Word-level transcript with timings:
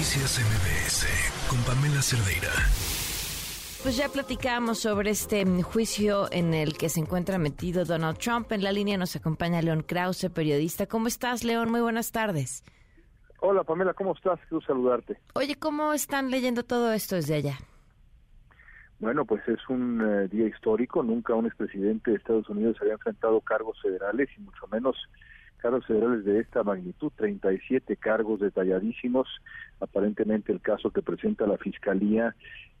Noticias 0.00 0.40
MBS 0.40 1.06
con 1.50 1.58
Pamela 1.64 2.00
Cerdeira. 2.00 2.48
Pues 3.82 3.98
ya 3.98 4.08
platicamos 4.08 4.78
sobre 4.78 5.10
este 5.10 5.44
juicio 5.62 6.26
en 6.32 6.54
el 6.54 6.78
que 6.78 6.88
se 6.88 7.00
encuentra 7.00 7.36
metido 7.36 7.84
Donald 7.84 8.16
Trump. 8.16 8.50
En 8.50 8.64
la 8.64 8.72
línea 8.72 8.96
nos 8.96 9.14
acompaña 9.14 9.60
León 9.60 9.82
Krause, 9.82 10.30
periodista. 10.30 10.86
¿Cómo 10.86 11.06
estás, 11.06 11.44
León? 11.44 11.70
Muy 11.70 11.82
buenas 11.82 12.12
tardes. 12.12 12.64
Hola, 13.40 13.62
Pamela, 13.62 13.92
¿cómo 13.92 14.14
estás? 14.14 14.40
Quiero 14.48 14.64
saludarte. 14.64 15.18
Oye, 15.34 15.56
¿cómo 15.56 15.92
están 15.92 16.30
leyendo 16.30 16.62
todo 16.62 16.94
esto 16.94 17.16
desde 17.16 17.34
allá? 17.34 17.58
Bueno, 19.00 19.26
pues 19.26 19.46
es 19.48 19.60
un 19.68 20.00
eh, 20.00 20.28
día 20.28 20.46
histórico. 20.46 21.02
Nunca 21.02 21.34
un 21.34 21.44
expresidente 21.44 22.12
de 22.12 22.16
Estados 22.16 22.48
Unidos 22.48 22.78
había 22.80 22.94
enfrentado 22.94 23.38
cargos 23.42 23.78
federales 23.82 24.30
y 24.34 24.40
mucho 24.40 24.66
menos 24.68 24.96
cargos 25.60 25.86
federales 25.86 26.24
de 26.24 26.40
esta 26.40 26.62
magnitud, 26.62 27.12
37 27.16 27.96
cargos 27.96 28.40
detalladísimos. 28.40 29.28
Aparentemente 29.80 30.52
el 30.52 30.60
caso 30.60 30.90
que 30.90 31.02
presenta 31.02 31.46
la 31.46 31.58
Fiscalía 31.58 32.34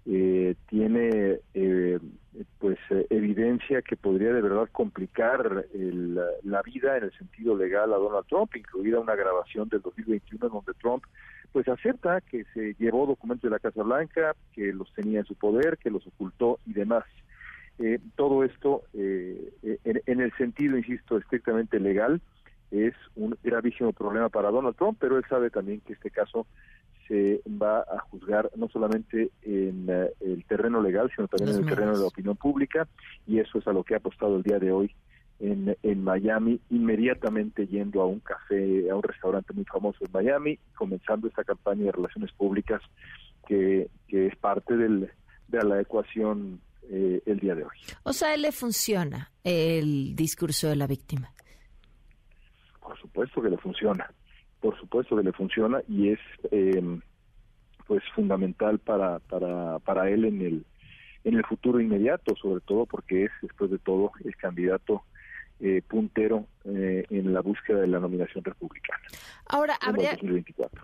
eh, 0.06 0.54
tiene 0.68 1.40
eh, 1.52 1.98
pues 2.58 2.78
eh, 2.90 3.06
evidencia 3.10 3.82
que 3.82 3.96
podría 3.96 4.32
de 4.32 4.40
verdad 4.40 4.68
complicar 4.72 5.66
el, 5.74 6.14
la 6.14 6.62
vida 6.62 6.96
en 6.96 7.04
el 7.04 7.12
sentido 7.18 7.56
legal 7.56 7.92
a 7.92 7.96
Donald 7.96 8.26
Trump, 8.26 8.56
incluida 8.56 8.98
una 8.98 9.14
grabación 9.14 9.68
del 9.68 9.82
2021 9.82 10.48
donde 10.48 10.72
Trump 10.80 11.04
pues 11.52 11.68
acepta 11.68 12.20
que 12.20 12.44
se 12.54 12.74
llevó 12.78 13.06
documentos 13.06 13.42
de 13.42 13.50
la 13.50 13.58
Casa 13.58 13.82
Blanca, 13.82 14.36
que 14.52 14.72
los 14.72 14.92
tenía 14.94 15.18
en 15.18 15.26
su 15.26 15.34
poder, 15.34 15.78
que 15.78 15.90
los 15.90 16.06
ocultó 16.06 16.60
y 16.64 16.72
demás. 16.72 17.04
Eh, 17.78 17.98
todo 18.14 18.44
esto 18.44 18.82
en, 18.92 19.80
en, 19.84 20.20
el 20.20 20.32
sentido, 20.36 20.76
insisto, 20.76 21.18
estrictamente 21.18 21.80
legal, 21.80 22.20
es 22.70 22.94
un 23.16 23.36
gravísimo 23.42 23.92
problema 23.92 24.28
para 24.28 24.50
Donald 24.50 24.76
Trump, 24.76 24.98
pero 25.00 25.16
él 25.16 25.24
sabe 25.28 25.50
también 25.50 25.80
que 25.80 25.92
este 25.92 26.10
caso 26.10 26.46
se 27.08 27.40
va 27.60 27.80
a 27.80 27.98
juzgar 28.10 28.50
no 28.54 28.68
solamente 28.68 29.30
en 29.42 29.86
eh, 29.88 30.12
el 30.20 30.44
terreno 30.44 30.80
legal, 30.80 31.10
sino 31.14 31.26
también 31.26 31.56
en 31.56 31.64
el 31.64 31.68
terreno 31.68 31.92
de 31.92 31.98
la 31.98 32.06
opinión 32.06 32.36
pública, 32.36 32.86
y 33.26 33.40
eso 33.40 33.58
es 33.58 33.66
a 33.66 33.72
lo 33.72 33.82
que 33.82 33.94
ha 33.94 33.98
apostado 33.98 34.36
el 34.36 34.44
día 34.44 34.60
de 34.60 34.70
hoy 34.70 34.94
en, 35.40 35.76
en 35.82 36.04
Miami, 36.04 36.60
inmediatamente 36.70 37.66
yendo 37.66 38.02
a 38.02 38.06
un 38.06 38.20
café, 38.20 38.88
a 38.90 38.94
un 38.94 39.02
restaurante 39.02 39.52
muy 39.52 39.64
famoso 39.64 40.04
en 40.04 40.12
Miami, 40.12 40.58
comenzando 40.76 41.26
esta 41.26 41.42
campaña 41.42 41.86
de 41.86 41.92
relaciones 41.92 42.30
públicas 42.32 42.80
que, 43.48 43.88
que 44.06 44.28
es 44.28 44.36
parte 44.36 44.76
del, 44.76 45.10
de 45.48 45.62
la 45.64 45.80
ecuación 45.80 46.60
eh, 46.90 47.22
el 47.26 47.40
día 47.40 47.54
de 47.54 47.64
hoy. 47.64 47.76
O 48.04 48.12
sea, 48.12 48.34
él 48.34 48.42
le 48.42 48.52
funciona 48.52 49.32
el 49.42 50.14
discurso 50.14 50.68
de 50.68 50.76
la 50.76 50.86
víctima. 50.86 51.32
Por 53.20 53.28
supuesto 53.28 53.42
que 53.42 53.50
le 53.50 53.58
funciona, 53.58 54.10
por 54.60 54.78
supuesto 54.78 55.16
que 55.16 55.22
le 55.22 55.32
funciona 55.32 55.82
y 55.88 56.08
es 56.08 56.18
eh, 56.50 56.82
pues 57.86 58.02
fundamental 58.14 58.78
para, 58.78 59.18
para, 59.18 59.78
para 59.80 60.08
él 60.08 60.24
en 60.24 60.40
el 60.40 60.64
en 61.24 61.34
el 61.34 61.44
futuro 61.44 61.80
inmediato, 61.80 62.34
sobre 62.36 62.62
todo 62.62 62.86
porque 62.86 63.24
es 63.24 63.30
después 63.42 63.70
de 63.70 63.78
todo 63.78 64.12
el 64.24 64.34
candidato 64.36 65.02
eh, 65.60 65.82
puntero 65.86 66.46
eh, 66.64 67.04
en 67.10 67.34
la 67.34 67.42
búsqueda 67.42 67.80
de 67.80 67.88
la 67.88 68.00
nominación 68.00 68.42
republicana. 68.42 69.04
Ahora, 69.52 69.76
habría, 69.80 70.16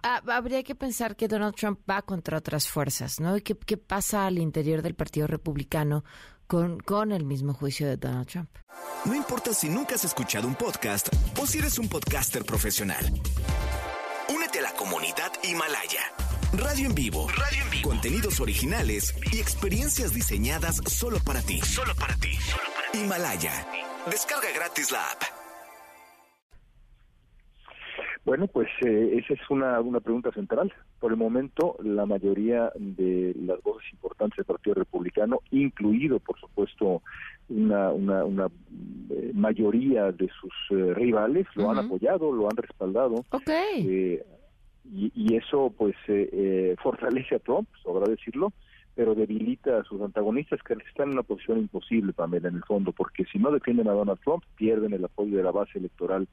ah, 0.03 0.21
habría 0.27 0.63
que 0.63 0.75
pensar 0.75 1.15
que 1.15 1.29
Donald 1.29 1.55
Trump 1.55 1.81
va 1.89 2.03
contra 2.03 2.39
otras 2.39 2.69
fuerzas, 2.69 3.21
¿no? 3.21 3.37
¿Qué, 3.37 3.57
qué 3.57 3.77
pasa 3.77 4.27
al 4.27 4.39
interior 4.39 4.83
del 4.83 4.95
Partido 4.95 5.27
Republicano 5.29 6.05
con, 6.47 6.81
con 6.81 7.13
el 7.13 7.25
mismo 7.25 7.55
juicio 7.55 7.87
de 7.87 7.97
Donald 7.97 8.27
Trump? 8.27 8.51
No 9.05 9.15
importa 9.15 9.55
si 9.55 9.69
nunca 9.69 9.95
has 9.95 10.05
escuchado 10.05 10.49
un 10.49 10.57
podcast 10.57 11.09
o 11.41 11.47
si 11.47 11.59
eres 11.59 11.79
un 11.79 11.89
podcaster 11.89 12.45
profesional. 12.45 13.05
Únete 14.35 14.59
a 14.59 14.63
la 14.63 14.73
comunidad 14.73 15.31
Himalaya. 15.45 16.13
Radio 16.53 16.87
en 16.87 16.95
vivo. 16.95 17.29
Radio 17.29 17.63
en 17.63 17.71
vivo. 17.71 17.89
Contenidos 17.91 18.41
originales 18.41 19.15
y 19.33 19.39
experiencias 19.39 20.13
diseñadas 20.13 20.81
solo 20.89 21.19
para 21.21 21.41
ti. 21.43 21.61
Solo 21.61 21.95
para 21.95 22.17
ti. 22.17 22.35
Solo 22.35 22.69
para 22.75 22.91
ti. 22.91 22.99
Himalaya. 22.99 23.67
Descarga 24.11 24.49
gratis 24.55 24.91
la 24.91 25.11
app. 25.11 25.36
Bueno, 28.27 28.49
pues 28.49 28.69
eh, 28.85 29.23
esa 29.23 29.35
es 29.35 29.51
una, 29.51 29.81
una 29.81 30.01
pregunta 30.01 30.33
central. 30.33 30.73
Por 30.99 31.13
el 31.13 31.17
momento, 31.17 31.77
la 31.85 32.07
mayoría 32.07 32.73
de 32.75 33.33
las 33.41 33.63
voces 33.63 33.89
importantes 33.93 34.39
del 34.39 34.47
Partido 34.47 34.75
Republicano, 34.75 35.43
incluido, 35.53 36.19
por 36.19 36.37
supuesto, 36.41 37.03
una, 37.49 37.93
una, 37.93 38.25
una 38.25 38.49
eh, 39.11 39.31
mayoría 39.33 40.11
de 40.11 40.29
sus 40.41 40.53
eh, 40.71 40.93
rivales, 40.95 41.47
lo 41.55 41.71
han 41.71 41.79
apoyado, 41.79 42.33
lo 42.33 42.51
han 42.51 42.57
respaldado. 42.57 43.25
Okay. 43.31 44.21
Y, 44.93 45.13
y, 45.15 45.37
eso, 45.37 45.73
pues, 45.79 45.95
fortalece 46.83 47.37
a 47.37 47.39
Trump, 47.39 47.69
sobra 47.81 48.11
decirlo, 48.11 48.53
pero 48.97 49.15
debilita 49.15 49.79
a 49.79 49.85
sus 49.85 50.01
antagonistas 50.03 50.61
que 50.65 50.75
están 50.89 51.11
en 51.11 51.13
una 51.13 51.23
posición 51.23 51.59
imposible, 51.59 52.13
Pamela, 52.13 52.49
en 52.49 52.57
el 52.57 52.65
fondo, 52.65 52.91
porque 52.91 53.25
si 53.27 53.39
no 53.39 53.53
defienden 53.53 53.87
a 53.87 53.93
Donald 53.93 54.19
Trump, 54.25 54.43
pierden 54.57 54.95
el 54.95 55.05
apoyo 55.05 55.37
de 55.37 55.45
la 55.45 55.53
base 55.53 55.79
electoral 55.79 56.27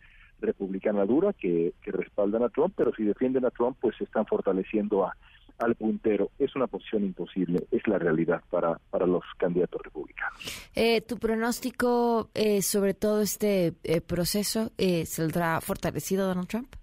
republicana 0.44 1.06
dura 1.06 1.34
que, 1.34 1.74
que 1.82 1.92
respaldan 1.92 2.44
a 2.44 2.50
Trump, 2.50 2.74
pero 2.76 2.94
si 2.94 3.04
defienden 3.04 3.46
a 3.46 3.52
Trump, 3.52 3.78
pues 3.82 4.00
están 4.02 4.26
fortaleciendo 4.26 5.06
a, 5.06 5.16
al 5.60 5.76
puntero. 5.76 6.32
Es 6.40 6.56
una 6.56 6.68
posición 6.68 7.04
imposible, 7.04 7.66
es 7.72 7.88
la 7.88 7.98
realidad 7.98 8.42
para, 8.50 8.80
para 8.90 9.06
los 9.06 9.24
candidatos 9.38 9.82
republicanos. 9.84 10.72
Eh, 10.76 11.02
¿Tu 11.02 11.18
pronóstico 11.18 12.30
eh, 12.34 12.62
sobre 12.62 12.94
todo 12.94 13.22
este 13.22 13.74
eh, 13.84 14.02
proceso 14.02 14.72
eh, 14.78 15.06
saldrá 15.06 15.62
fortalecido 15.62 16.28
Donald 16.28 16.48
Trump? 16.48 16.76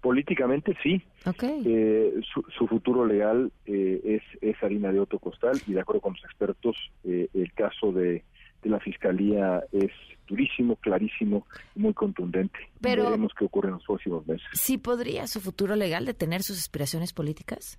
Políticamente 0.00 0.76
sí. 0.82 1.00
Okay. 1.24 1.62
Eh, 1.64 2.14
su, 2.32 2.42
su, 2.58 2.66
futuro 2.66 3.06
legal 3.06 3.52
eh, 3.66 4.00
es, 4.04 4.22
es 4.40 4.60
harina 4.60 4.90
de 4.90 4.98
otro 4.98 5.20
costal 5.20 5.60
y 5.64 5.74
de 5.74 5.80
acuerdo 5.80 6.00
con 6.00 6.14
los 6.14 6.24
expertos, 6.24 6.76
el 7.04 7.52
caso 7.54 7.92
de, 7.92 8.24
de, 8.62 8.70
la 8.70 8.80
fiscalía 8.80 9.62
es 9.72 9.90
durísimo, 10.26 10.76
clarísimo, 10.76 11.46
muy 11.74 11.94
contundente. 11.94 12.58
Pero, 12.80 13.04
Veremos 13.04 13.32
qué 13.38 13.44
ocurre 13.44 13.68
en 13.68 13.74
los 13.74 13.84
próximos 13.84 14.26
meses. 14.26 14.46
¿Sí 14.54 14.78
podría 14.78 15.26
su 15.26 15.40
futuro 15.40 15.76
legal 15.76 16.06
detener 16.06 16.42
sus 16.42 16.58
aspiraciones 16.58 17.12
políticas? 17.12 17.78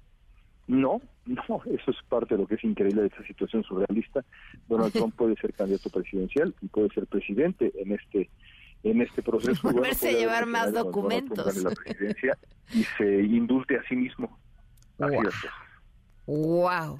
No, 0.67 1.01
no, 1.25 1.61
eso 1.65 1.91
es 1.91 1.97
parte 2.07 2.35
de 2.35 2.41
lo 2.41 2.47
que 2.47 2.55
es 2.55 2.63
increíble 2.63 3.01
de 3.01 3.07
esta 3.07 3.23
situación 3.25 3.63
surrealista. 3.63 4.23
Donald 4.67 4.93
Trump 4.93 5.15
puede 5.15 5.35
ser 5.35 5.53
candidato 5.53 5.89
presidencial 5.89 6.53
y 6.61 6.67
puede 6.67 6.89
ser 6.89 7.07
presidente 7.07 7.71
en 7.75 7.91
este 7.91 8.29
en 8.83 9.01
este 9.01 9.23
proceso. 9.23 9.61
Volverse 9.71 10.05
bueno, 10.05 10.17
a 10.17 10.21
llevar 10.21 10.45
más 10.45 10.73
documentos. 10.73 11.63
La 11.63 11.71
presidencia 11.71 12.37
y 12.73 12.83
se 12.97 13.23
indulte 13.23 13.77
a 13.77 13.83
sí 13.87 13.95
mismo. 13.95 14.37
Así 14.99 15.15
wow. 16.25 16.61
wow. 16.61 16.99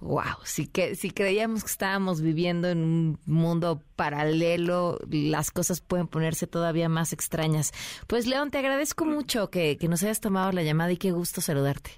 Wow, 0.00 0.44
si, 0.44 0.66
que, 0.66 0.94
si 0.94 1.10
creíamos 1.10 1.64
que 1.64 1.70
estábamos 1.70 2.20
viviendo 2.20 2.68
en 2.68 2.78
un 2.78 3.18
mundo 3.24 3.82
paralelo, 3.96 4.98
las 5.10 5.50
cosas 5.50 5.80
pueden 5.80 6.06
ponerse 6.06 6.46
todavía 6.46 6.88
más 6.88 7.12
extrañas. 7.12 7.72
Pues 8.06 8.26
León, 8.26 8.50
te 8.50 8.58
agradezco 8.58 9.06
mucho 9.06 9.50
que, 9.50 9.78
que 9.78 9.88
nos 9.88 10.02
hayas 10.02 10.20
tomado 10.20 10.52
la 10.52 10.62
llamada 10.62 10.92
y 10.92 10.98
qué 10.98 11.12
gusto 11.12 11.40
saludarte. 11.40 11.92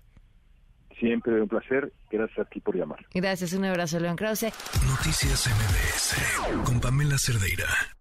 Siempre 0.98 1.41
un 1.41 1.48
placer. 1.48 1.92
Gracias 2.10 2.38
a 2.38 2.44
ti 2.48 2.60
por 2.60 2.76
llamar. 2.76 3.04
Gracias, 3.14 3.53
un 3.53 3.64
abrazo, 3.64 4.00
León 4.00 4.16
Krause. 4.16 4.53
Noticias 4.86 5.47
MBS 5.47 6.65
con 6.65 6.80
Pamela 6.80 7.19
Cerdeira. 7.19 7.97